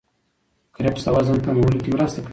[0.75, 2.29] کرفس د وزن کمولو کې مرسته کوي.